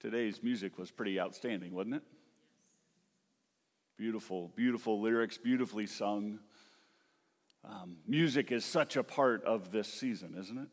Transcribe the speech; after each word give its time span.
Today's 0.00 0.42
music 0.42 0.78
was 0.78 0.90
pretty 0.92 1.18
outstanding, 1.18 1.74
wasn't 1.74 1.96
it? 1.96 2.02
Beautiful, 3.96 4.52
beautiful 4.54 5.00
lyrics, 5.00 5.38
beautifully 5.38 5.86
sung. 5.86 6.38
Um, 7.64 7.96
music 8.06 8.52
is 8.52 8.64
such 8.64 8.96
a 8.96 9.02
part 9.02 9.42
of 9.44 9.72
this 9.72 9.92
season, 9.92 10.36
isn't 10.38 10.56
it? 10.56 10.68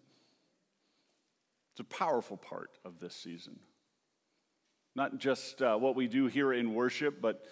It's 1.72 1.80
a 1.80 1.84
powerful 1.84 2.38
part 2.38 2.78
of 2.86 3.00
this 3.00 3.16
season. 3.16 3.60
Not 4.96 5.18
just 5.18 5.62
uh, 5.62 5.76
what 5.76 5.96
we 5.96 6.08
do 6.08 6.28
here 6.28 6.54
in 6.54 6.76
worship, 6.76 7.20
but 7.20 7.44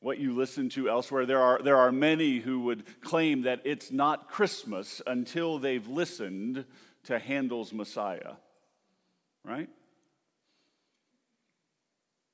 what 0.00 0.18
you 0.18 0.34
listen 0.34 0.70
to 0.70 0.90
elsewhere. 0.90 1.24
There 1.24 1.40
are, 1.40 1.60
there 1.62 1.76
are 1.76 1.92
many 1.92 2.40
who 2.40 2.60
would 2.62 3.00
claim 3.00 3.42
that 3.42 3.60
it's 3.64 3.92
not 3.92 4.28
Christmas 4.28 5.00
until 5.06 5.60
they've 5.60 5.86
listened 5.86 6.64
to 7.04 7.20
Handel's 7.20 7.72
Messiah, 7.72 8.32
right? 9.44 9.68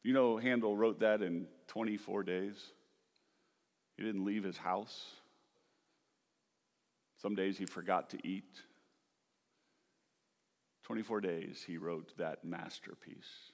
You 0.07 0.13
know, 0.13 0.37
Handel 0.37 0.77
wrote 0.77 1.01
that 1.01 1.21
in 1.21 1.49
24 1.67 2.23
days. 2.23 2.55
He 3.97 4.05
didn't 4.05 4.25
leave 4.25 4.45
his 4.45 4.57
house. 4.57 5.05
Some 7.21 7.35
days 7.35 7.59
he 7.59 7.67
forgot 7.67 8.11
to 8.11 8.19
eat. 8.25 8.61
24 10.85 11.23
days 11.23 11.65
he 11.67 11.77
wrote 11.77 12.17
that 12.19 12.45
masterpiece. 12.45 13.51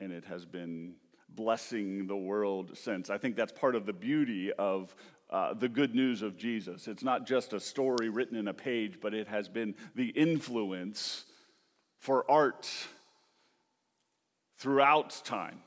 And 0.00 0.10
it 0.10 0.24
has 0.24 0.44
been 0.44 0.94
blessing 1.28 2.08
the 2.08 2.16
world 2.16 2.76
since. 2.76 3.10
I 3.10 3.18
think 3.18 3.36
that's 3.36 3.52
part 3.52 3.76
of 3.76 3.86
the 3.86 3.92
beauty 3.92 4.52
of 4.54 4.92
uh, 5.30 5.54
the 5.54 5.68
good 5.68 5.94
news 5.94 6.20
of 6.20 6.36
Jesus. 6.36 6.88
It's 6.88 7.04
not 7.04 7.28
just 7.28 7.52
a 7.52 7.60
story 7.60 8.08
written 8.08 8.36
in 8.36 8.48
a 8.48 8.54
page, 8.54 8.98
but 9.00 9.14
it 9.14 9.28
has 9.28 9.48
been 9.48 9.76
the 9.94 10.08
influence 10.08 11.26
for 12.00 12.28
art 12.28 12.68
throughout 14.56 15.20
time 15.24 15.60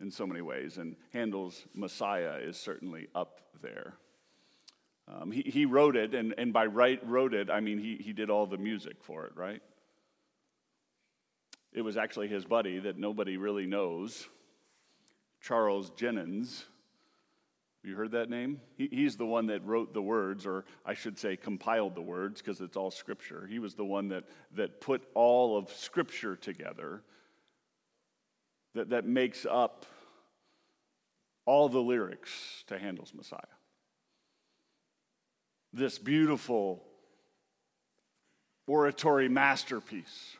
in 0.00 0.10
so 0.10 0.26
many 0.26 0.40
ways. 0.40 0.78
And 0.78 0.96
Handel's 1.12 1.64
Messiah 1.74 2.38
is 2.42 2.56
certainly 2.56 3.08
up 3.14 3.40
there. 3.62 3.94
Um, 5.08 5.30
he, 5.32 5.42
he 5.42 5.66
wrote 5.66 5.96
it, 5.96 6.14
and, 6.14 6.34
and 6.38 6.52
by 6.52 6.66
right 6.66 7.00
wrote 7.06 7.34
it, 7.34 7.50
I 7.50 7.60
mean 7.60 7.78
he, 7.78 7.96
he 7.96 8.12
did 8.12 8.30
all 8.30 8.46
the 8.46 8.58
music 8.58 8.96
for 9.02 9.26
it, 9.26 9.32
right? 9.34 9.60
It 11.72 11.82
was 11.82 11.96
actually 11.96 12.28
his 12.28 12.44
buddy 12.44 12.78
that 12.80 12.98
nobody 12.98 13.36
really 13.36 13.66
knows 13.66 14.26
Charles 15.40 15.90
Jennens. 15.90 16.64
You 17.82 17.96
heard 17.96 18.12
that 18.12 18.30
name? 18.30 18.60
He, 18.76 18.88
he's 18.92 19.16
the 19.16 19.26
one 19.26 19.46
that 19.46 19.64
wrote 19.64 19.92
the 19.92 20.02
words, 20.02 20.46
or 20.46 20.64
I 20.86 20.94
should 20.94 21.18
say, 21.18 21.36
compiled 21.36 21.96
the 21.96 22.02
words, 22.02 22.40
because 22.40 22.60
it's 22.60 22.76
all 22.76 22.90
scripture. 22.90 23.46
He 23.50 23.58
was 23.58 23.74
the 23.74 23.84
one 23.84 24.08
that, 24.08 24.24
that 24.54 24.80
put 24.80 25.02
all 25.14 25.58
of 25.58 25.72
scripture 25.72 26.36
together 26.36 27.02
that, 28.74 28.90
that 28.90 29.04
makes 29.04 29.46
up 29.48 29.86
all 31.44 31.68
the 31.68 31.80
lyrics 31.80 32.64
to 32.68 32.78
Handel's 32.78 33.12
Messiah. 33.14 33.40
This 35.72 35.98
beautiful 35.98 36.84
oratory 38.66 39.28
masterpiece 39.28 40.36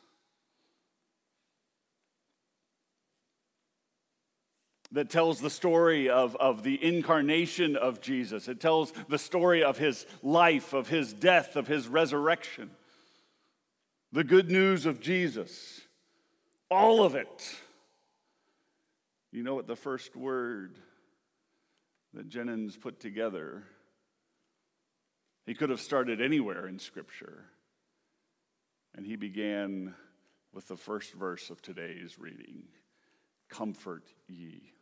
that 4.92 5.08
tells 5.08 5.41
the 5.41 5.50
story 5.50 6.08
of, 6.11 6.36
of 6.36 6.62
the 6.62 6.83
incarnation 6.83 7.77
of 7.77 8.00
Jesus. 8.00 8.46
It 8.46 8.61
tells 8.61 8.92
the 9.08 9.19
story 9.19 9.64
of 9.64 9.78
his 9.78 10.06
life, 10.22 10.74
of 10.74 10.89
his 10.89 11.12
death, 11.12 11.56
of 11.56 11.67
his 11.67 11.89
resurrection. 11.89 12.70
The 14.12 14.24
good 14.24 14.50
news 14.50 14.84
of 14.84 15.00
Jesus. 15.00 15.80
All 16.70 17.02
of 17.02 17.14
it. 17.14 17.56
You 19.33 19.42
know 19.42 19.55
what 19.55 19.66
the 19.66 19.77
first 19.77 20.14
word 20.14 20.77
that 22.12 22.29
Jennens 22.29 22.79
put 22.79 23.01
together? 23.01 23.64
He 25.46 25.55
could 25.55 25.70
have 25.70 25.80
started 25.80 26.20
anywhere 26.20 26.68
in 26.68 26.79
Scripture. 26.79 27.46
And 28.95 29.06
he 29.06 29.17
began 29.17 29.95
with 30.52 30.68
the 30.68 30.77
first 30.77 31.14
verse 31.14 31.48
of 31.48 31.62
today's 31.62 32.18
reading 32.18 32.64
Comfort 33.48 34.05
ye. 34.29 34.73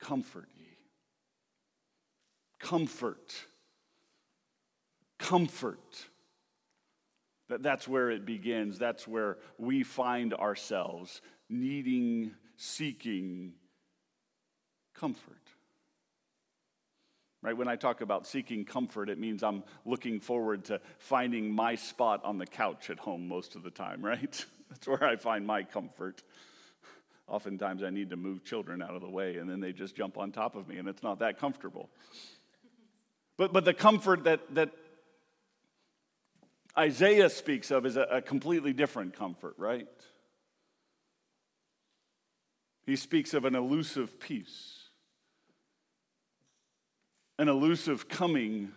Comfort 0.00 0.48
ye. 0.56 0.66
Comfort. 2.58 3.34
Comfort. 5.18 6.06
That, 7.48 7.62
that's 7.62 7.86
where 7.86 8.10
it 8.10 8.26
begins. 8.26 8.78
That's 8.78 9.06
where 9.06 9.38
we 9.58 9.82
find 9.82 10.34
ourselves 10.34 11.20
needing, 11.48 12.32
seeking 12.56 13.52
comfort. 14.94 15.34
Right? 17.42 17.56
When 17.56 17.68
I 17.68 17.76
talk 17.76 18.00
about 18.00 18.26
seeking 18.26 18.64
comfort, 18.64 19.08
it 19.08 19.18
means 19.18 19.42
I'm 19.42 19.62
looking 19.84 20.18
forward 20.18 20.64
to 20.64 20.80
finding 20.98 21.54
my 21.54 21.76
spot 21.76 22.24
on 22.24 22.38
the 22.38 22.46
couch 22.46 22.90
at 22.90 22.98
home 22.98 23.28
most 23.28 23.54
of 23.54 23.62
the 23.62 23.70
time, 23.70 24.04
right? 24.04 24.44
That's 24.70 24.86
where 24.88 25.04
I 25.04 25.16
find 25.16 25.46
my 25.46 25.62
comfort. 25.62 26.22
Oftentimes, 27.28 27.82
I 27.82 27.90
need 27.90 28.10
to 28.10 28.16
move 28.16 28.44
children 28.44 28.82
out 28.82 28.94
of 28.94 29.00
the 29.00 29.08
way, 29.08 29.36
and 29.36 29.48
then 29.48 29.60
they 29.60 29.72
just 29.72 29.96
jump 29.96 30.16
on 30.16 30.32
top 30.32 30.56
of 30.56 30.68
me, 30.68 30.78
and 30.78 30.88
it's 30.88 31.02
not 31.02 31.20
that 31.20 31.38
comfortable. 31.38 31.88
But, 33.36 33.52
but 33.52 33.64
the 33.64 33.74
comfort 33.74 34.24
that, 34.24 34.54
that 34.54 34.70
Isaiah 36.78 37.30
speaks 37.30 37.70
of 37.70 37.84
is 37.84 37.96
a, 37.96 38.02
a 38.02 38.22
completely 38.22 38.72
different 38.72 39.14
comfort, 39.14 39.54
right? 39.58 39.86
He 42.86 42.96
speaks 42.96 43.34
of 43.34 43.44
an 43.44 43.54
elusive 43.54 44.20
peace, 44.20 44.88
an 47.38 47.48
elusive 47.48 48.08
coming 48.08 48.72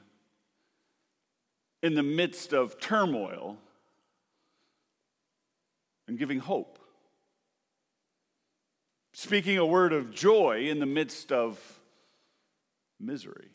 in 1.81 1.95
the 1.95 2.03
midst 2.03 2.53
of 2.53 2.79
turmoil 2.79 3.57
and 6.07 6.17
giving 6.17 6.39
hope 6.39 6.79
speaking 9.19 9.57
a 9.57 9.65
word 9.65 9.91
of 9.91 10.11
joy 10.11 10.69
in 10.69 10.79
the 10.79 10.85
midst 10.85 11.29
of 11.29 11.59
misery. 13.01 13.49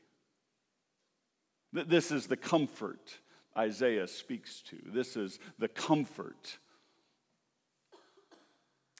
This 1.72 2.10
is 2.10 2.26
the 2.26 2.36
comfort 2.36 3.18
Isaiah 3.56 4.06
speaks 4.06 4.60
to. 4.68 4.76
This 4.84 5.16
is 5.16 5.38
the 5.58 5.68
comfort 5.68 6.58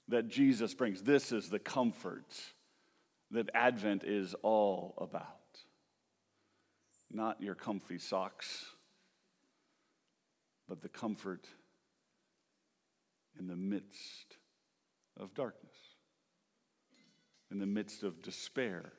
that 0.08 0.28
Jesus 0.28 0.74
brings. 0.74 1.02
This 1.02 1.32
is 1.32 1.48
the 1.48 1.58
comfort 1.58 2.32
that 3.30 3.50
Advent 3.54 4.04
is 4.04 4.34
all 4.42 4.94
about. 4.98 5.28
Not 7.10 7.40
your 7.40 7.54
comfy 7.54 7.98
socks, 7.98 8.66
but 10.68 10.82
the 10.82 10.88
comfort 10.88 11.46
in 13.38 13.46
the 13.46 13.56
midst 13.56 14.36
of 15.18 15.34
darkness 15.34 15.74
in 17.54 17.60
the 17.60 17.66
midst 17.66 18.02
of 18.02 18.20
despair, 18.20 18.92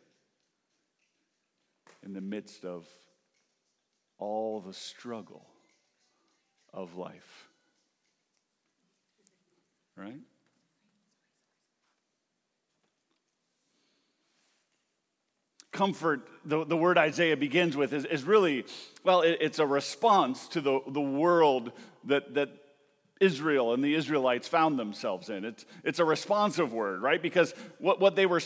in 2.05 2.13
the 2.13 2.21
midst 2.21 2.63
of 2.63 2.87
all 4.17 4.61
the 4.61 4.73
struggle 4.73 5.45
of 6.73 6.95
life. 6.95 7.49
Right? 9.97 10.21
Comfort, 15.75 16.27
the, 16.45 16.63
the 16.65 16.77
word 16.77 16.97
Isaiah 16.97 17.35
begins 17.35 17.75
with, 17.75 17.91
is, 17.93 18.05
is 18.05 18.23
really, 18.23 18.65
well, 19.03 19.21
it, 19.21 19.37
it's 19.41 19.59
a 19.59 19.65
response 19.67 20.47
to 20.47 20.61
the, 20.61 20.79
the 20.87 21.01
world 21.01 21.73
that, 22.05 22.33
that 22.35 22.49
Israel 23.19 23.73
and 23.73 23.83
the 23.83 23.93
Israelites 23.93 24.47
found 24.47 24.79
themselves 24.79 25.29
in. 25.29 25.43
It's, 25.43 25.65
it's 25.83 25.99
a 25.99 26.05
responsive 26.05 26.71
word, 26.71 27.01
right? 27.01 27.21
Because 27.21 27.53
what, 27.79 27.99
what 27.99 28.15
they 28.15 28.25
were 28.25 28.41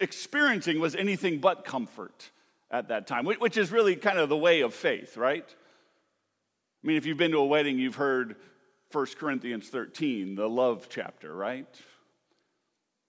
experiencing 0.00 0.78
was 0.78 0.94
anything 0.94 1.38
but 1.38 1.64
comfort 1.64 2.30
at 2.70 2.88
that 2.88 3.06
time, 3.06 3.24
which 3.24 3.56
is 3.56 3.72
really 3.72 3.96
kind 3.96 4.18
of 4.18 4.28
the 4.28 4.36
way 4.36 4.60
of 4.60 4.74
faith, 4.74 5.16
right? 5.16 5.46
I 5.48 6.86
mean, 6.86 6.98
if 6.98 7.06
you've 7.06 7.16
been 7.16 7.30
to 7.30 7.38
a 7.38 7.46
wedding, 7.46 7.78
you've 7.78 7.96
heard 7.96 8.36
1 8.92 9.06
Corinthians 9.18 9.68
13, 9.68 10.34
the 10.34 10.48
love 10.48 10.88
chapter, 10.90 11.34
right? 11.34 11.66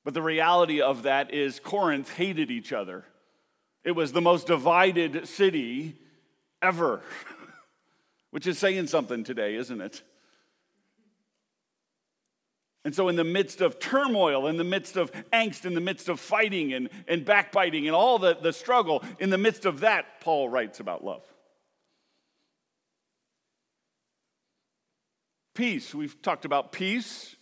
But 0.05 0.13
the 0.13 0.21
reality 0.21 0.81
of 0.81 1.03
that 1.03 1.33
is 1.33 1.59
Corinth 1.59 2.13
hated 2.13 2.51
each 2.51 2.71
other. 2.71 3.03
It 3.89 3.95
was 3.95 4.11
the 4.11 4.21
most 4.21 4.45
divided 4.45 5.27
city 5.27 5.95
ever, 6.61 7.01
which 8.29 8.45
is 8.45 8.59
saying 8.59 8.85
something 8.85 9.23
today, 9.23 9.55
isn't 9.55 9.81
it? 9.81 10.03
And 12.85 12.93
so, 12.93 13.07
in 13.07 13.15
the 13.15 13.23
midst 13.23 13.61
of 13.61 13.79
turmoil, 13.79 14.45
in 14.45 14.57
the 14.57 14.63
midst 14.63 14.95
of 14.95 15.11
angst, 15.33 15.65
in 15.65 15.73
the 15.73 15.81
midst 15.81 16.07
of 16.07 16.19
fighting 16.19 16.71
and, 16.71 16.89
and 17.07 17.25
backbiting 17.25 17.87
and 17.87 17.95
all 17.95 18.19
the, 18.19 18.35
the 18.35 18.53
struggle, 18.53 19.03
in 19.17 19.31
the 19.31 19.39
midst 19.39 19.65
of 19.65 19.79
that, 19.79 20.21
Paul 20.21 20.49
writes 20.49 20.79
about 20.79 21.03
love. 21.03 21.23
peace. 25.55 25.95
We've 25.95 26.21
talked 26.21 26.45
about 26.45 26.71
peace. 26.71 27.35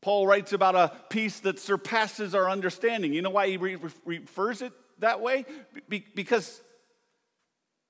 Paul 0.00 0.26
writes 0.26 0.52
about 0.52 0.76
a 0.76 0.92
peace 1.10 1.40
that 1.40 1.58
surpasses 1.58 2.34
our 2.34 2.48
understanding. 2.48 3.12
You 3.12 3.22
know 3.22 3.30
why 3.30 3.48
he 3.48 3.56
re- 3.56 3.76
refers 4.04 4.62
it 4.62 4.72
that 4.98 5.20
way? 5.20 5.44
Be- 5.88 6.06
because 6.14 6.62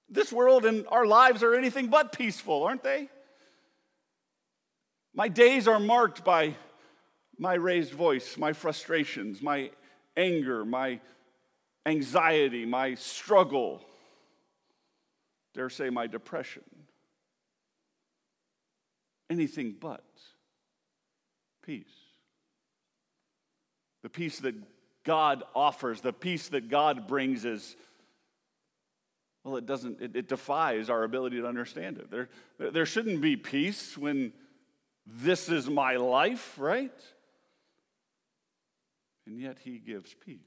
this 0.09 0.33
world 0.33 0.65
and 0.65 0.87
our 0.89 1.07
lives 1.07 1.43
are 1.43 1.55
anything 1.55 1.89
but 1.89 2.13
peaceful, 2.13 2.65
aren't 2.65 2.83
they? 2.83 3.09
My 5.15 5.29
days 5.29 5.69
are 5.69 5.81
marked 5.81 6.25
by 6.25 6.55
my 7.39 7.55
raised 7.55 7.93
voice, 7.93 8.37
my 8.37 8.53
frustrations, 8.53 9.43
my 9.43 9.71
anger, 10.17 10.65
my 10.65 11.01
anxiety, 11.87 12.65
my 12.65 12.95
struggle, 12.95 13.83
dare 15.55 15.71
say 15.71 15.91
my 15.91 16.07
depression. 16.07 16.63
Anything 19.31 19.75
but 19.79 20.05
peace. 21.63 21.98
The 24.03 24.09
peace 24.09 24.39
that 24.41 24.55
God 25.05 25.43
offers, 25.55 26.01
the 26.01 26.13
peace 26.13 26.49
that 26.49 26.69
God 26.69 27.07
brings 27.07 27.45
is, 27.45 27.77
well, 29.45 29.57
it 29.57 29.67
doesn't, 29.67 30.01
it, 30.01 30.15
it 30.15 30.29
defies 30.29 30.91
our 30.91 31.05
ability 31.05 31.41
to 31.41 31.47
understand 31.47 31.99
it. 31.99 32.11
There, 32.11 32.29
there 32.59 32.87
shouldn't 32.87 33.21
be 33.21 33.37
peace 33.37 33.97
when 33.97 34.33
this 35.07 35.49
is 35.49 35.69
my 35.69 35.97
life, 35.97 36.55
right? 36.59 36.93
And 39.27 39.41
yet 39.41 39.59
he 39.65 39.79
gives 39.79 40.15
peace. 40.15 40.39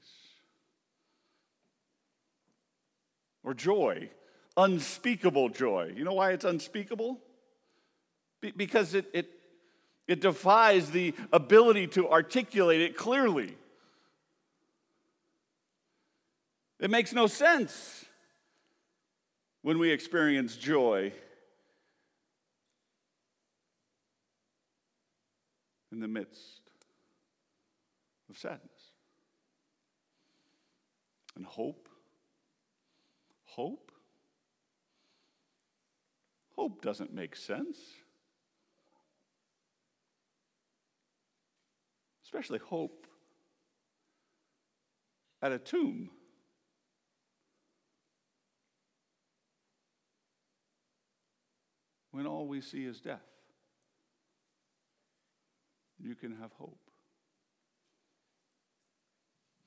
Or 3.44 3.54
joy, 3.54 4.10
unspeakable 4.56 5.48
joy. 5.48 5.92
You 5.96 6.04
know 6.04 6.14
why 6.14 6.32
it's 6.32 6.44
unspeakable? 6.44 7.18
Be- 8.40 8.52
because 8.52 8.94
it, 8.94 9.06
it, 9.12 9.28
it 10.08 10.20
defies 10.20 10.90
the 10.90 11.14
ability 11.32 11.86
to 11.88 12.08
articulate 12.08 12.80
it 12.80 12.96
clearly. 12.96 13.56
It 16.80 16.90
makes 16.90 17.12
no 17.12 17.28
sense 17.28 18.04
when 19.62 19.78
we 19.78 19.90
experience 19.90 20.56
joy 20.56 21.12
in 25.92 26.00
the 26.00 26.08
midst 26.08 26.62
of 28.28 28.36
sadness. 28.36 28.60
And 31.36 31.46
hope. 31.46 31.88
Hope? 33.44 33.92
Hope 36.56 36.82
doesn't 36.82 37.14
make 37.14 37.36
sense. 37.36 37.78
Especially 42.32 42.58
hope 42.58 43.06
at 45.42 45.52
a 45.52 45.58
tomb. 45.58 46.10
When 52.10 52.26
all 52.26 52.46
we 52.46 52.60
see 52.60 52.84
is 52.84 53.00
death, 53.00 53.20
you 56.00 56.14
can 56.14 56.36
have 56.36 56.52
hope 56.52 56.78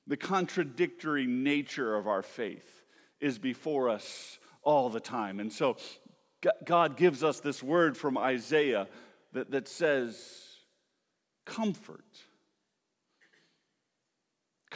the 0.06 0.16
contradictory 0.16 1.26
nature 1.26 1.96
of 1.96 2.06
our 2.06 2.22
faith 2.22 2.84
is 3.20 3.38
before 3.38 3.88
us 3.88 4.38
all 4.62 4.88
the 4.88 5.00
time. 5.00 5.40
And 5.40 5.52
so 5.52 5.76
God 6.64 6.96
gives 6.96 7.24
us 7.24 7.40
this 7.40 7.62
word 7.62 7.96
from 7.96 8.16
Isaiah 8.16 8.86
that, 9.32 9.50
that 9.50 9.68
says, 9.68 10.16
comfort. 11.44 12.04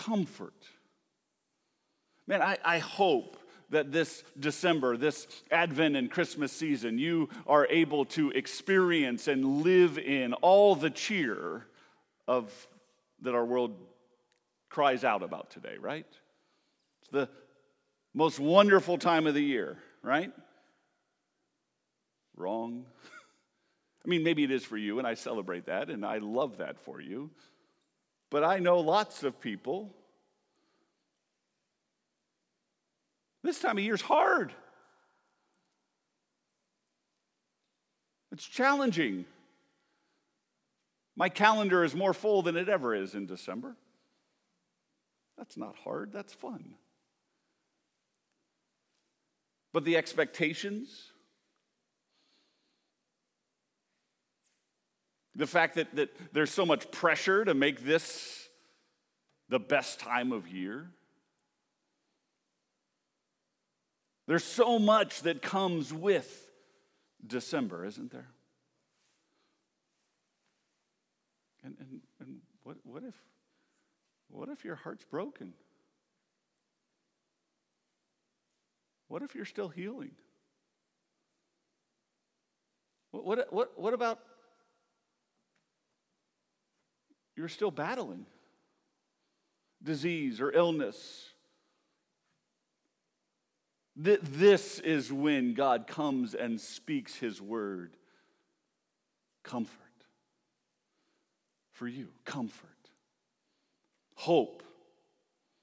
Comfort. 0.00 0.54
Man, 2.26 2.40
I, 2.40 2.56
I 2.64 2.78
hope 2.78 3.36
that 3.68 3.92
this 3.92 4.24
December, 4.38 4.96
this 4.96 5.26
Advent 5.50 5.94
and 5.94 6.10
Christmas 6.10 6.52
season, 6.52 6.98
you 6.98 7.28
are 7.46 7.66
able 7.66 8.06
to 8.06 8.30
experience 8.30 9.28
and 9.28 9.62
live 9.62 9.98
in 9.98 10.32
all 10.32 10.74
the 10.74 10.88
cheer 10.88 11.66
of 12.26 12.50
that 13.20 13.34
our 13.34 13.44
world 13.44 13.76
cries 14.70 15.04
out 15.04 15.22
about 15.22 15.50
today, 15.50 15.76
right? 15.78 16.06
It's 17.02 17.10
the 17.10 17.28
most 18.14 18.40
wonderful 18.40 18.96
time 18.96 19.26
of 19.26 19.34
the 19.34 19.44
year, 19.44 19.76
right? 20.02 20.32
Wrong. 22.36 22.86
I 24.06 24.08
mean, 24.08 24.22
maybe 24.22 24.44
it 24.44 24.50
is 24.50 24.64
for 24.64 24.78
you, 24.78 24.98
and 24.98 25.06
I 25.06 25.12
celebrate 25.12 25.66
that, 25.66 25.90
and 25.90 26.06
I 26.06 26.18
love 26.18 26.56
that 26.56 26.78
for 26.78 27.02
you. 27.02 27.30
But 28.30 28.44
I 28.44 28.58
know 28.58 28.78
lots 28.78 29.24
of 29.24 29.40
people. 29.40 29.90
This 33.42 33.58
time 33.58 33.78
of 33.78 33.84
year 33.84 33.94
is 33.94 34.02
hard. 34.02 34.52
It's 38.32 38.46
challenging. 38.46 39.24
My 41.16 41.28
calendar 41.28 41.82
is 41.84 41.94
more 41.94 42.14
full 42.14 42.42
than 42.42 42.56
it 42.56 42.68
ever 42.68 42.94
is 42.94 43.14
in 43.14 43.26
December. 43.26 43.76
That's 45.36 45.56
not 45.56 45.74
hard, 45.84 46.12
that's 46.12 46.32
fun. 46.32 46.74
But 49.72 49.84
the 49.84 49.96
expectations, 49.96 51.09
the 55.34 55.46
fact 55.46 55.76
that, 55.76 55.94
that 55.94 56.10
there's 56.32 56.50
so 56.50 56.66
much 56.66 56.90
pressure 56.90 57.44
to 57.44 57.54
make 57.54 57.84
this 57.84 58.48
the 59.48 59.58
best 59.58 60.00
time 60.00 60.32
of 60.32 60.48
year, 60.48 60.90
there's 64.26 64.44
so 64.44 64.78
much 64.78 65.22
that 65.22 65.42
comes 65.42 65.92
with 65.92 66.48
December, 67.26 67.84
isn't 67.84 68.12
there? 68.12 68.28
And, 71.64 71.76
and, 71.78 72.00
and 72.20 72.36
what, 72.62 72.76
what 72.84 73.02
if 73.02 73.14
what 74.30 74.48
if 74.48 74.64
your 74.64 74.76
heart's 74.76 75.04
broken? 75.04 75.52
What 79.08 79.22
if 79.22 79.34
you're 79.34 79.44
still 79.44 79.68
healing? 79.68 80.12
What, 83.10 83.24
what, 83.24 83.52
what, 83.52 83.80
what 83.80 83.92
about 83.92 84.20
you're 87.40 87.48
still 87.48 87.70
battling 87.70 88.26
disease 89.82 90.40
or 90.40 90.52
illness? 90.52 91.26
This 93.96 94.78
is 94.78 95.12
when 95.12 95.54
God 95.54 95.86
comes 95.86 96.34
and 96.34 96.60
speaks 96.60 97.16
his 97.16 97.40
word. 97.40 97.96
Comfort. 99.42 99.76
For 101.72 101.88
you, 101.88 102.08
comfort 102.24 102.70
hope, 104.20 104.62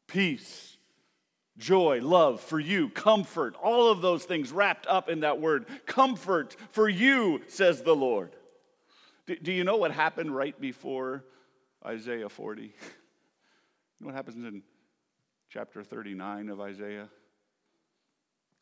peace, 0.07 0.77
joy, 1.60 2.00
love 2.01 2.41
for 2.41 2.60
you, 2.60 2.89
comfort, 2.89 3.55
all 3.62 3.91
of 3.91 4.01
those 4.01 4.24
things 4.24 4.51
wrapped 4.51 4.88
up 4.88 5.10
in 5.10 5.19
that 5.19 5.39
word. 5.39 5.67
Comfort 5.86 6.55
for 6.72 6.89
you, 6.89 7.41
says 7.48 7.84
the 7.84 7.96
Lord. 7.96 8.36
Do, 9.27 9.51
you 9.51 9.63
know 9.63 9.77
what 9.77 9.91
happened 9.91 10.36
right 10.36 10.60
before 10.60 11.24
Isaiah 11.88 12.29
40? 12.29 12.74
You 14.00 14.06
know 14.06 14.13
what 14.13 14.15
happens 14.15 14.46
in 14.46 14.62
chapter 15.50 15.84
39 15.84 16.50
of 16.50 16.62
Isaiah? 16.62 17.10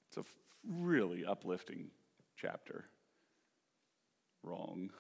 It's 0.08 0.18
a 0.18 0.24
really 0.66 1.26
uplifting 1.26 1.88
chapter. 2.38 2.86
Wrong. 4.42 4.92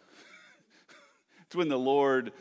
it's 1.45 1.55
when 1.55 1.69
the 1.69 1.79
Lord 1.79 2.33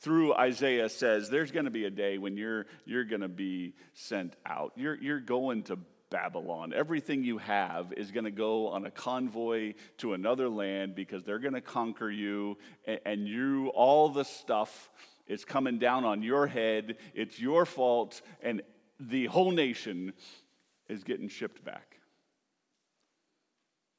through 0.00 0.32
Isaiah 0.32 0.88
says 0.88 1.28
there's 1.28 1.52
going 1.52 1.66
to 1.66 1.70
be 1.70 1.84
a 1.84 1.90
day 1.90 2.16
when 2.16 2.38
you're, 2.38 2.64
you're 2.86 3.04
going 3.04 3.20
to 3.20 3.28
be 3.28 3.74
sent 3.92 4.34
out. 4.46 4.72
You're, 4.76 4.94
you're 4.94 5.20
going 5.20 5.64
to 5.64 5.78
Babylon. 6.12 6.72
Everything 6.74 7.24
you 7.24 7.38
have 7.38 7.92
is 7.96 8.10
going 8.12 8.24
to 8.24 8.30
go 8.30 8.68
on 8.68 8.84
a 8.84 8.90
convoy 8.90 9.74
to 9.98 10.12
another 10.12 10.48
land 10.48 10.94
because 10.94 11.24
they're 11.24 11.38
going 11.38 11.54
to 11.54 11.60
conquer 11.60 12.10
you, 12.10 12.58
and, 12.86 13.00
and 13.06 13.28
you, 13.28 13.68
all 13.68 14.10
the 14.10 14.24
stuff 14.24 14.90
is 15.26 15.44
coming 15.44 15.78
down 15.78 16.04
on 16.04 16.22
your 16.22 16.46
head. 16.46 16.96
It's 17.14 17.38
your 17.40 17.64
fault, 17.64 18.20
and 18.42 18.62
the 18.98 19.26
whole 19.26 19.50
nation 19.50 20.12
is 20.88 21.04
getting 21.04 21.28
shipped 21.28 21.64
back. 21.64 21.98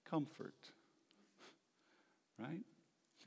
Comfort, 0.10 0.54
right? 2.40 2.62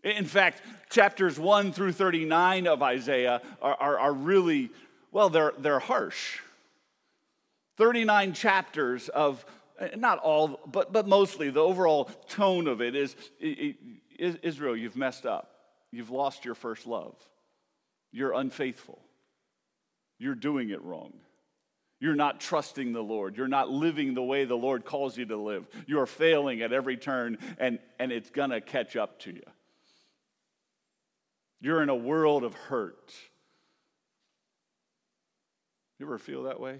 In 0.04 0.24
fact, 0.24 0.62
chapters 0.88 1.38
1 1.38 1.72
through 1.72 1.92
39 1.92 2.68
of 2.68 2.82
Isaiah 2.82 3.42
are, 3.60 3.74
are, 3.74 3.98
are 3.98 4.12
really, 4.12 4.70
well, 5.10 5.28
they're, 5.28 5.52
they're 5.58 5.80
harsh. 5.80 6.38
39 7.76 8.32
chapters 8.32 9.08
of 9.08 9.44
uh, 9.78 9.88
not 9.96 10.18
all, 10.18 10.60
but, 10.66 10.92
but 10.92 11.06
mostly 11.06 11.50
the 11.50 11.60
overall 11.60 12.04
tone 12.28 12.66
of 12.66 12.80
it 12.80 12.94
is 12.94 13.16
Israel, 14.18 14.76
you've 14.76 14.96
messed 14.96 15.26
up. 15.26 15.50
You've 15.90 16.10
lost 16.10 16.44
your 16.44 16.54
first 16.54 16.86
love. 16.86 17.14
You're 18.16 18.32
unfaithful. 18.32 18.98
You're 20.18 20.34
doing 20.34 20.70
it 20.70 20.82
wrong. 20.82 21.12
You're 22.00 22.14
not 22.14 22.40
trusting 22.40 22.94
the 22.94 23.02
Lord. 23.02 23.36
You're 23.36 23.46
not 23.46 23.68
living 23.68 24.14
the 24.14 24.22
way 24.22 24.46
the 24.46 24.56
Lord 24.56 24.86
calls 24.86 25.18
you 25.18 25.26
to 25.26 25.36
live. 25.36 25.68
You're 25.86 26.06
failing 26.06 26.62
at 26.62 26.72
every 26.72 26.96
turn, 26.96 27.36
and, 27.58 27.78
and 27.98 28.12
it's 28.12 28.30
going 28.30 28.48
to 28.48 28.62
catch 28.62 28.96
up 28.96 29.18
to 29.20 29.34
you. 29.34 29.42
You're 31.60 31.82
in 31.82 31.90
a 31.90 31.94
world 31.94 32.42
of 32.42 32.54
hurt. 32.54 33.12
You 35.98 36.06
ever 36.06 36.16
feel 36.16 36.44
that 36.44 36.58
way? 36.58 36.78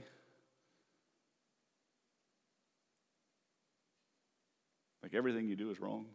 Like 5.03 5.13
everything 5.13 5.49
you 5.49 5.57
do 5.57 5.71
is 5.71 5.79
wrong. 5.79 6.07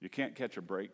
You 0.00 0.08
can't 0.08 0.36
catch 0.36 0.56
a 0.56 0.62
break. 0.62 0.92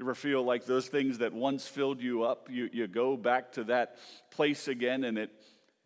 You 0.00 0.06
ever 0.06 0.14
feel 0.14 0.42
like 0.42 0.64
those 0.64 0.88
things 0.88 1.18
that 1.18 1.34
once 1.34 1.66
filled 1.66 2.00
you 2.00 2.22
up, 2.22 2.48
you, 2.50 2.70
you 2.72 2.86
go 2.86 3.18
back 3.18 3.52
to 3.52 3.64
that 3.64 3.98
place 4.30 4.66
again 4.66 5.04
and 5.04 5.18
it 5.18 5.30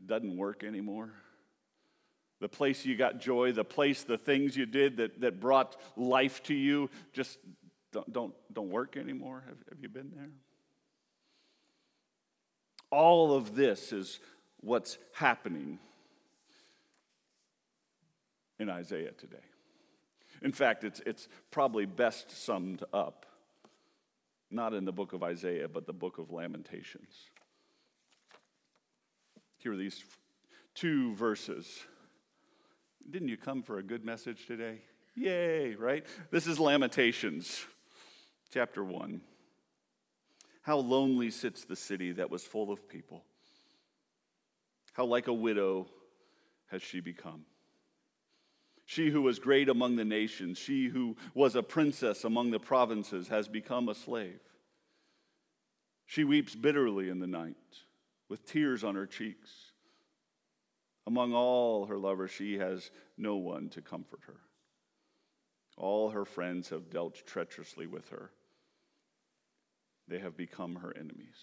doesn't 0.06 0.36
work 0.36 0.62
anymore? 0.62 1.10
The 2.38 2.48
place 2.48 2.84
you 2.84 2.94
got 2.94 3.18
joy, 3.18 3.50
the 3.50 3.64
place, 3.64 4.04
the 4.04 4.16
things 4.16 4.56
you 4.56 4.66
did 4.66 4.98
that, 4.98 5.20
that 5.22 5.40
brought 5.40 5.74
life 5.96 6.44
to 6.44 6.54
you 6.54 6.90
just 7.12 7.40
don't, 7.90 8.12
don't, 8.12 8.34
don't 8.52 8.70
work 8.70 8.96
anymore? 8.96 9.42
Have, 9.48 9.58
have 9.68 9.80
you 9.80 9.88
been 9.88 10.12
there? 10.14 10.30
All 12.92 13.34
of 13.34 13.56
this 13.56 13.92
is 13.92 14.20
what's 14.60 14.96
happening 15.12 15.80
in 18.60 18.70
Isaiah 18.70 19.10
today. 19.10 19.38
In 20.40 20.52
fact, 20.52 20.84
it's, 20.84 21.00
it's 21.04 21.26
probably 21.50 21.84
best 21.84 22.30
summed 22.30 22.84
up 22.92 23.26
not 24.54 24.72
in 24.72 24.84
the 24.84 24.92
book 24.92 25.12
of 25.12 25.22
Isaiah, 25.22 25.68
but 25.68 25.86
the 25.86 25.92
book 25.92 26.18
of 26.18 26.30
Lamentations. 26.30 27.14
Here 29.58 29.72
are 29.72 29.76
these 29.76 30.04
two 30.74 31.14
verses. 31.14 31.80
Didn't 33.10 33.28
you 33.28 33.36
come 33.36 33.62
for 33.62 33.78
a 33.78 33.82
good 33.82 34.04
message 34.04 34.46
today? 34.46 34.82
Yay, 35.16 35.74
right? 35.74 36.06
This 36.30 36.46
is 36.46 36.58
Lamentations, 36.58 37.64
chapter 38.52 38.82
1. 38.82 39.20
How 40.62 40.78
lonely 40.78 41.30
sits 41.30 41.64
the 41.64 41.76
city 41.76 42.12
that 42.12 42.30
was 42.30 42.42
full 42.44 42.72
of 42.72 42.88
people. 42.88 43.24
How 44.92 45.04
like 45.04 45.26
a 45.26 45.32
widow 45.32 45.88
has 46.68 46.82
she 46.82 47.00
become. 47.00 47.44
She 48.86 49.10
who 49.10 49.22
was 49.22 49.38
great 49.38 49.68
among 49.68 49.96
the 49.96 50.04
nations, 50.04 50.58
she 50.58 50.88
who 50.88 51.16
was 51.34 51.54
a 51.54 51.62
princess 51.62 52.24
among 52.24 52.50
the 52.50 52.60
provinces, 52.60 53.28
has 53.28 53.48
become 53.48 53.88
a 53.88 53.94
slave. 53.94 54.40
She 56.06 56.22
weeps 56.22 56.54
bitterly 56.54 57.08
in 57.08 57.18
the 57.18 57.26
night, 57.26 57.56
with 58.28 58.44
tears 58.44 58.84
on 58.84 58.94
her 58.94 59.06
cheeks. 59.06 59.72
Among 61.06 61.32
all 61.34 61.86
her 61.86 61.98
lovers, 61.98 62.30
she 62.30 62.58
has 62.58 62.90
no 63.16 63.36
one 63.36 63.68
to 63.70 63.80
comfort 63.80 64.20
her. 64.26 64.40
All 65.76 66.10
her 66.10 66.24
friends 66.24 66.68
have 66.68 66.90
dealt 66.90 67.26
treacherously 67.26 67.86
with 67.86 68.10
her, 68.10 68.30
they 70.06 70.18
have 70.18 70.36
become 70.36 70.76
her 70.76 70.94
enemies. 70.94 71.36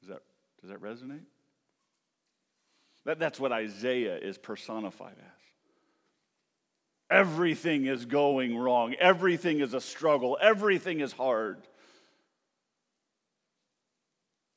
Does 0.00 0.08
that, 0.08 0.22
does 0.60 0.70
that 0.70 0.82
resonate? 0.82 1.26
That, 3.04 3.18
that's 3.18 3.40
what 3.40 3.52
Isaiah 3.52 4.16
is 4.16 4.38
personified 4.38 5.16
as. 5.18 5.42
Everything 7.10 7.86
is 7.86 8.06
going 8.06 8.56
wrong. 8.56 8.94
Everything 8.94 9.60
is 9.60 9.74
a 9.74 9.80
struggle. 9.80 10.38
Everything 10.40 11.00
is 11.00 11.12
hard. 11.12 11.58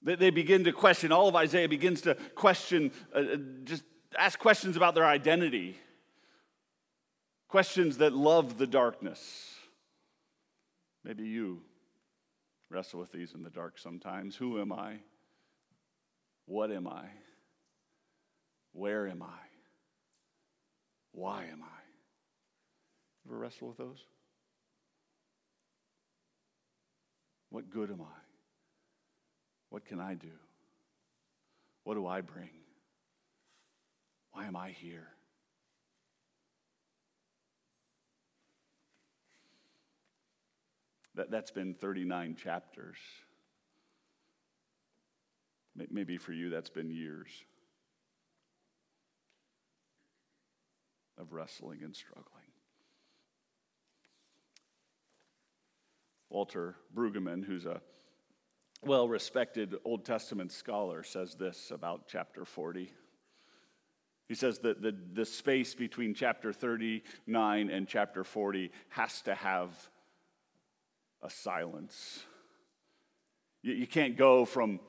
They, 0.01 0.15
they 0.15 0.29
begin 0.29 0.63
to 0.63 0.71
question, 0.71 1.11
all 1.11 1.27
of 1.27 1.35
Isaiah 1.35 1.67
begins 1.67 2.01
to 2.01 2.15
question, 2.35 2.91
uh, 3.13 3.19
uh, 3.19 3.37
just 3.63 3.83
ask 4.17 4.39
questions 4.39 4.77
about 4.77 4.95
their 4.95 5.05
identity, 5.05 5.77
questions 7.49 7.97
that 7.97 8.13
love 8.13 8.57
the 8.57 8.67
darkness. 8.67 9.55
Maybe 11.03 11.23
you 11.23 11.61
wrestle 12.69 12.99
with 12.99 13.11
these 13.11 13.33
in 13.33 13.43
the 13.43 13.49
dark 13.49 13.77
sometimes. 13.77 14.35
Who 14.35 14.61
am 14.61 14.71
I? 14.71 14.99
What 16.45 16.71
am 16.71 16.87
I? 16.87 17.05
Where 18.75 19.07
am 19.07 19.23
I? 19.23 19.47
Why 21.13 21.45
am 21.45 21.63
I? 21.63 21.81
Ever 23.25 23.37
wrestle 23.37 23.69
with 23.69 23.77
those? 23.77 24.03
What 27.51 27.69
good 27.69 27.89
am 27.89 28.01
I? 28.01 28.19
What 29.69 29.85
can 29.85 30.01
I 30.01 30.15
do? 30.15 30.27
What 31.85 31.93
do 31.93 32.05
I 32.05 32.19
bring? 32.19 32.49
Why 34.33 34.45
am 34.45 34.57
I 34.57 34.71
here? 34.71 35.07
That, 41.15 41.31
that's 41.31 41.51
been 41.51 41.75
39 41.75 42.35
chapters. 42.35 42.97
Maybe 45.89 46.17
for 46.17 46.33
you, 46.33 46.49
that's 46.49 46.69
been 46.69 46.89
years. 46.89 47.29
Of 51.17 51.33
wrestling 51.33 51.79
and 51.83 51.95
struggling. 51.95 52.43
Walter 56.29 56.75
Brueggemann, 56.93 57.45
who's 57.45 57.65
a 57.65 57.81
well 58.83 59.07
respected 59.07 59.75
Old 59.85 60.05
Testament 60.05 60.51
scholar, 60.51 61.03
says 61.03 61.35
this 61.35 61.71
about 61.71 62.07
chapter 62.07 62.45
40. 62.45 62.91
He 64.27 64.35
says 64.35 64.59
that 64.59 64.81
the, 64.81 64.95
the 65.13 65.25
space 65.25 65.75
between 65.75 66.13
chapter 66.13 66.51
39 66.51 67.69
and 67.69 67.87
chapter 67.87 68.23
40 68.23 68.71
has 68.89 69.21
to 69.21 69.35
have 69.35 69.89
a 71.21 71.29
silence. 71.29 72.23
You, 73.61 73.73
you 73.73 73.87
can't 73.87 74.17
go 74.17 74.45
from 74.45 74.79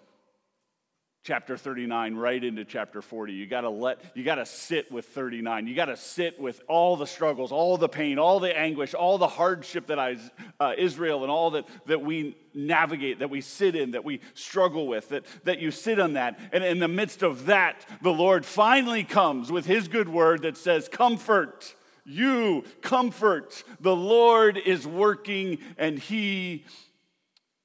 chapter 1.27 1.57
39 1.57 2.15
right 2.15 2.45
into 2.45 2.65
chapter 2.65 3.03
40 3.03 3.33
you 3.33 3.49
got 3.49 3.63
to 3.63 3.69
let 3.69 3.99
you 4.15 4.23
got 4.23 4.37
to 4.37 4.47
sit 4.47 4.93
with 4.93 5.07
39 5.07 5.67
you 5.67 5.75
got 5.75 5.87
to 5.87 5.97
sit 5.97 6.39
with 6.39 6.61
all 6.69 6.97
the 6.97 7.05
struggles 7.05 7.51
all 7.51 7.77
the 7.77 7.89
pain 7.89 8.17
all 8.17 8.39
the 8.39 8.57
anguish 8.57 8.95
all 8.95 9.19
the 9.19 9.27
hardship 9.27 9.89
that 9.89 9.99
I, 9.99 10.19
uh, 10.61 10.75
israel 10.79 11.23
and 11.23 11.31
all 11.31 11.51
that, 11.51 11.67
that 11.87 12.01
we 12.01 12.37
navigate 12.55 13.19
that 13.19 13.29
we 13.29 13.41
sit 13.41 13.75
in 13.75 13.91
that 13.91 14.05
we 14.05 14.21
struggle 14.35 14.87
with 14.87 15.09
that, 15.09 15.25
that 15.43 15.59
you 15.59 15.73
sit 15.73 15.99
on 15.99 16.13
that. 16.13 16.39
And 16.53 16.63
in 16.63 16.79
the 16.79 16.87
midst 16.87 17.25
of 17.25 17.47
that 17.47 17.85
the 18.03 18.13
lord 18.13 18.47
finally 18.47 19.03
comes 19.03 19.51
with 19.51 19.67
his 19.67 19.89
good 19.89 20.09
word 20.09 20.43
that 20.43 20.57
says 20.57 20.89
comfort 20.89 21.75
you 22.09 22.63
comfort. 22.83 23.65
The 23.81 23.97
lord 23.97 24.57
is 24.59 24.87
working 24.87 25.59
and 25.77 25.99
he 25.99 26.67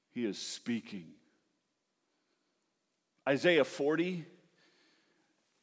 he 0.10 0.25
is 0.25 0.39
speaking 0.39 1.06
Isaiah 3.30 3.63
40, 3.63 4.25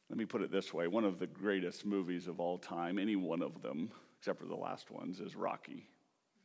let 0.09 0.17
me 0.17 0.25
put 0.25 0.41
it 0.41 0.51
this 0.51 0.73
way 0.73 0.87
one 0.87 1.03
of 1.03 1.19
the 1.19 1.27
greatest 1.27 1.85
movies 1.85 2.27
of 2.27 2.39
all 2.39 2.57
time, 2.57 2.97
any 2.97 3.15
one 3.15 3.41
of 3.41 3.61
them, 3.61 3.91
except 4.17 4.39
for 4.39 4.45
the 4.45 4.55
last 4.55 4.89
ones, 4.89 5.19
is 5.19 5.35
Rocky, 5.35 5.89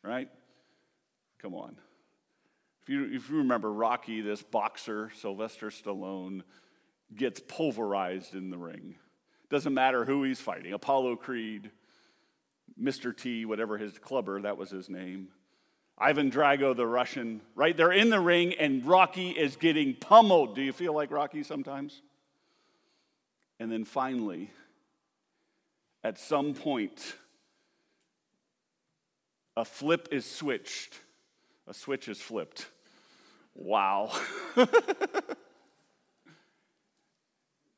right? 0.02 0.28
Come 1.40 1.54
on. 1.54 1.76
If 2.82 2.88
you, 2.88 3.04
if 3.12 3.30
you 3.30 3.36
remember 3.38 3.72
Rocky, 3.72 4.20
this 4.20 4.42
boxer, 4.42 5.10
Sylvester 5.14 5.70
Stallone, 5.70 6.42
gets 7.14 7.40
pulverized 7.40 8.34
in 8.34 8.50
the 8.50 8.58
ring. 8.58 8.96
Doesn't 9.50 9.72
matter 9.72 10.04
who 10.04 10.24
he's 10.24 10.40
fighting 10.40 10.72
Apollo 10.72 11.16
Creed, 11.16 11.70
Mr. 12.80 13.16
T, 13.16 13.44
whatever 13.44 13.78
his 13.78 13.98
Clubber, 13.98 14.42
that 14.42 14.56
was 14.56 14.70
his 14.70 14.90
name. 14.90 15.28
Ivan 15.96 16.30
Drago, 16.30 16.76
the 16.76 16.86
Russian, 16.86 17.40
right? 17.54 17.76
They're 17.76 17.92
in 17.92 18.10
the 18.10 18.20
ring 18.20 18.54
and 18.54 18.84
Rocky 18.84 19.30
is 19.30 19.56
getting 19.56 19.94
pummeled. 19.94 20.56
Do 20.56 20.62
you 20.62 20.72
feel 20.72 20.92
like 20.92 21.10
Rocky 21.10 21.42
sometimes? 21.42 22.02
And 23.60 23.70
then 23.70 23.84
finally, 23.84 24.50
at 26.02 26.18
some 26.18 26.54
point, 26.54 27.14
a 29.56 29.64
flip 29.64 30.08
is 30.10 30.28
switched. 30.28 31.00
A 31.68 31.74
switch 31.74 32.08
is 32.08 32.20
flipped. 32.20 32.66
Wow. 33.54 34.12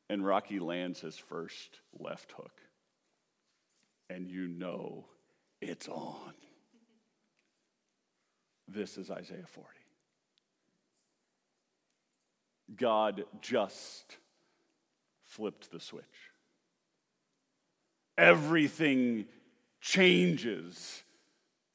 and 0.08 0.24
Rocky 0.24 0.58
lands 0.58 1.00
his 1.00 1.18
first 1.18 1.80
left 1.98 2.32
hook. 2.32 2.62
And 4.08 4.30
you 4.30 4.48
know 4.48 5.04
it's 5.60 5.88
on. 5.88 6.32
This 8.68 8.98
is 8.98 9.10
Isaiah 9.10 9.46
40. 9.46 9.68
God 12.76 13.24
just 13.40 14.16
flipped 15.22 15.70
the 15.70 15.80
switch. 15.80 16.04
Everything 18.18 19.26
changes 19.80 21.02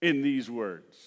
in 0.02 0.22
these 0.22 0.50
words. 0.50 0.98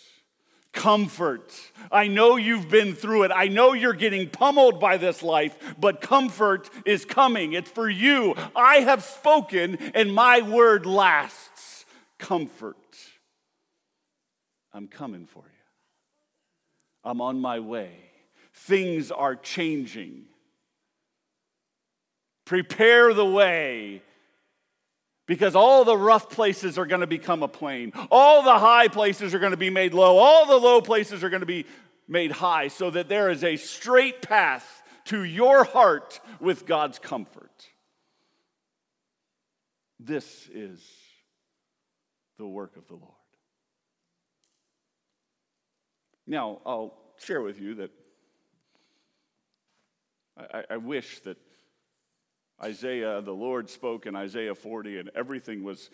Comfort. 0.72 1.52
I 1.92 2.08
know 2.08 2.36
you've 2.36 2.68
been 2.68 2.94
through 2.94 3.24
it. 3.24 3.30
I 3.34 3.48
know 3.48 3.74
you're 3.74 3.92
getting 3.92 4.28
pummeled 4.28 4.80
by 4.80 4.96
this 4.96 5.22
life, 5.22 5.56
but 5.78 6.00
comfort 6.00 6.68
is 6.84 7.04
coming. 7.04 7.52
It's 7.52 7.70
for 7.70 7.88
you. 7.88 8.34
I 8.56 8.76
have 8.76 9.04
spoken, 9.04 9.76
and 9.94 10.12
my 10.12 10.40
word 10.40 10.86
lasts. 10.86 11.84
Comfort. 12.18 12.76
I'm 14.72 14.88
coming 14.88 15.26
for 15.26 15.44
you. 15.44 15.53
I'm 17.04 17.20
on 17.20 17.40
my 17.40 17.60
way. 17.60 17.92
Things 18.52 19.10
are 19.10 19.36
changing. 19.36 20.24
Prepare 22.44 23.14
the 23.14 23.24
way 23.24 24.02
because 25.26 25.56
all 25.56 25.84
the 25.84 25.96
rough 25.96 26.30
places 26.30 26.78
are 26.78 26.86
going 26.86 27.00
to 27.00 27.06
become 27.06 27.42
a 27.42 27.48
plain. 27.48 27.92
All 28.10 28.42
the 28.42 28.58
high 28.58 28.88
places 28.88 29.34
are 29.34 29.38
going 29.38 29.52
to 29.52 29.56
be 29.56 29.70
made 29.70 29.94
low. 29.94 30.18
All 30.18 30.46
the 30.46 30.56
low 30.56 30.80
places 30.80 31.24
are 31.24 31.30
going 31.30 31.40
to 31.40 31.46
be 31.46 31.66
made 32.06 32.32
high 32.32 32.68
so 32.68 32.90
that 32.90 33.08
there 33.08 33.30
is 33.30 33.42
a 33.42 33.56
straight 33.56 34.22
path 34.22 34.82
to 35.06 35.24
your 35.24 35.64
heart 35.64 36.20
with 36.40 36.66
God's 36.66 36.98
comfort. 36.98 37.68
This 39.98 40.48
is 40.52 40.82
the 42.38 42.46
work 42.46 42.76
of 42.76 42.86
the 42.88 42.94
Lord. 42.94 43.12
Now, 46.26 46.60
I'll 46.64 46.94
share 47.18 47.42
with 47.42 47.60
you 47.60 47.74
that 47.76 47.90
I, 50.36 50.64
I 50.70 50.76
wish 50.78 51.20
that 51.20 51.36
Isaiah, 52.62 53.20
the 53.20 53.32
Lord 53.32 53.68
spoke 53.68 54.06
in 54.06 54.16
Isaiah 54.16 54.54
40, 54.54 54.98
and 54.98 55.10
everything 55.14 55.62
was 55.62 55.90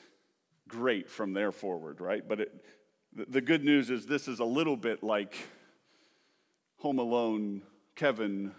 great 0.68 1.10
from 1.10 1.32
there 1.32 1.52
forward, 1.52 2.00
right? 2.00 2.26
But 2.26 2.40
it, 2.40 2.64
the 3.12 3.40
good 3.40 3.64
news 3.64 3.90
is 3.90 4.06
this 4.06 4.28
is 4.28 4.38
a 4.38 4.44
little 4.44 4.76
bit 4.76 5.02
like 5.02 5.34
Home 6.78 6.98
Alone, 6.98 7.62
Kevin 7.96 8.52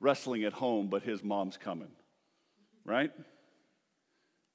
wrestling 0.00 0.44
at 0.44 0.52
home, 0.52 0.88
but 0.88 1.02
his 1.02 1.24
mom's 1.24 1.56
coming, 1.56 1.90
right? 2.84 3.10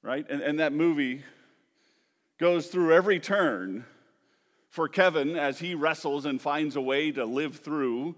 Right? 0.02 0.24
And, 0.30 0.40
and 0.40 0.60
that 0.60 0.72
movie 0.72 1.24
goes 2.38 2.68
through 2.68 2.94
every 2.94 3.18
turn 3.18 3.84
for 4.72 4.88
Kevin 4.88 5.36
as 5.36 5.58
he 5.58 5.74
wrestles 5.74 6.24
and 6.24 6.40
finds 6.40 6.76
a 6.76 6.80
way 6.80 7.12
to 7.12 7.26
live 7.26 7.56
through 7.56 8.16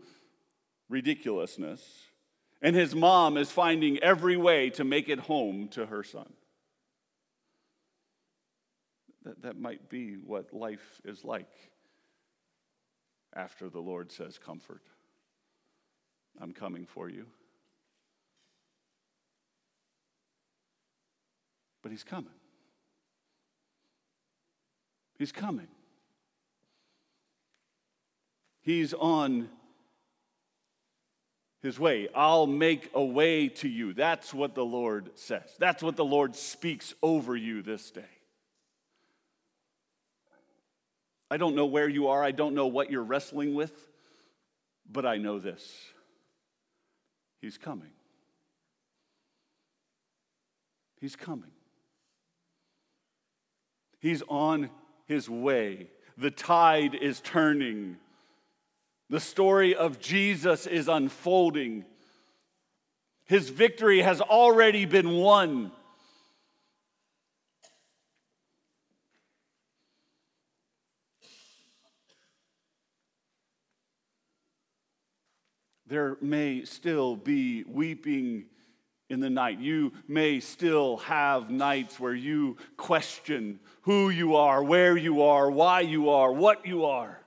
ridiculousness. 0.89 1.83
And 2.63 2.77
his 2.77 2.95
mom 2.95 3.37
is 3.37 3.51
finding 3.51 3.99
every 3.99 4.37
way 4.37 4.71
to 4.71 4.85
make 4.85 5.09
it 5.09 5.19
home 5.19 5.67
to 5.73 5.87
her 5.87 6.05
son. 6.05 6.33
That, 9.25 9.43
that 9.43 9.59
might 9.59 9.91
be 9.91 10.13
what 10.13 10.55
life 10.55 11.01
is 11.05 11.25
like 11.25 11.51
after 13.35 13.69
the 13.69 13.81
Lord 13.81 14.13
says, 14.13 14.39
Comfort. 14.39 14.83
I'm 16.41 16.53
coming 16.53 16.87
for 16.87 17.09
you. 17.09 17.27
But 21.83 21.91
he's 21.91 22.05
coming. 22.05 22.31
He's 25.19 25.33
coming. 25.33 25.69
He's 28.65 28.95
on 28.95 29.51
his 31.61 31.79
way. 31.79 32.09
I'll 32.15 32.47
make 32.47 32.91
a 32.95 33.05
way 33.05 33.49
to 33.49 33.69
you. 33.69 33.93
That's 33.93 34.33
what 34.33 34.55
the 34.55 34.65
Lord 34.65 35.11
says. 35.15 35.55
That's 35.59 35.83
what 35.83 35.97
the 35.97 36.05
Lord 36.05 36.35
speaks 36.35 36.95
over 37.03 37.37
you 37.37 37.63
this 37.63 37.91
day. 37.91 38.03
I 41.31 41.37
don't 41.37 41.55
know 41.55 41.67
where 41.67 41.89
you 41.89 42.09
are, 42.09 42.23
I 42.23 42.31
don't 42.31 42.55
know 42.55 42.67
what 42.67 42.91
you're 42.91 43.03
wrestling 43.03 43.55
with, 43.55 43.73
but 44.91 45.05
I 45.05 45.17
know 45.17 45.39
this 45.39 45.71
He's 47.41 47.59
coming. 47.59 47.91
He's 51.01 51.17
coming. 51.17 51.51
He's 54.01 54.23
on 54.29 54.71
his 55.07 55.29
way. 55.29 55.89
The 56.17 56.31
tide 56.31 56.95
is 56.95 57.21
turning. 57.21 57.99
The 59.15 59.21
story 59.21 59.77
of 59.77 60.01
Jesus 60.01 60.67
is 60.67 60.89
unfolding. 60.89 61.85
His 63.27 63.49
victory 63.49 64.03
has 64.03 64.21
already 64.21 64.87
been 64.87 65.13
won. 65.13 65.71
There 75.87 76.17
may 76.21 76.65
still 76.65 77.15
be 77.15 77.63
weeping 77.69 78.47
in 79.09 79.21
the 79.21 79.31
night. 79.31 79.61
You 79.61 79.93
may 80.09 80.41
still 80.41 80.97
have 80.97 81.51
nights 81.51 82.01
where 82.01 82.15
you 82.15 82.57
question 82.77 83.61
who 83.83 84.11
you 84.11 84.35
are, 84.35 84.61
where 84.61 84.97
you 84.97 85.23
are, 85.23 85.49
why 85.49 85.83
you 85.83 86.09
are, 86.11 86.33
what 86.33 86.67
you 86.67 86.87
are. 86.87 87.24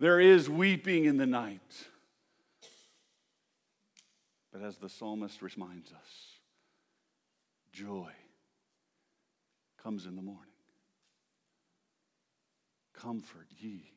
There 0.00 0.20
is 0.20 0.48
weeping 0.50 1.04
in 1.04 1.16
the 1.16 1.26
night. 1.26 1.60
But 4.52 4.62
as 4.62 4.76
the 4.76 4.88
psalmist 4.88 5.42
reminds 5.42 5.92
us, 5.92 6.38
joy 7.72 8.12
comes 9.82 10.06
in 10.06 10.16
the 10.16 10.22
morning. 10.22 10.42
Comfort 12.92 13.48
ye. 13.58 13.90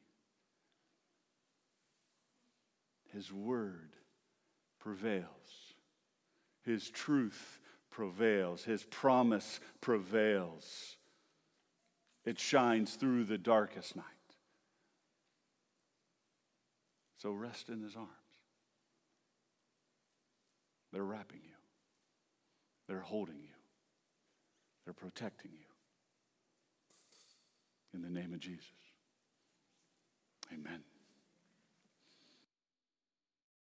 His 3.13 3.31
word 3.31 3.93
prevails. 4.79 5.25
His 6.65 6.89
truth 6.89 7.59
prevails. 7.89 8.63
His 8.63 8.83
promise 8.83 9.59
prevails. 9.79 10.97
It 12.25 12.39
shines 12.39 12.95
through 12.95 13.25
the 13.25 13.37
darkest 13.37 13.95
night. 13.95 14.05
So 17.17 17.31
rest 17.31 17.69
in 17.69 17.81
his 17.81 17.95
arms. 17.95 18.11
They're 20.93 21.03
wrapping 21.03 21.41
you, 21.43 21.55
they're 22.87 23.01
holding 23.01 23.39
you, 23.39 23.55
they're 24.85 24.93
protecting 24.93 25.51
you. 25.51 25.65
In 27.93 28.01
the 28.01 28.09
name 28.09 28.33
of 28.33 28.39
Jesus. 28.39 28.65
Amen. 30.53 30.83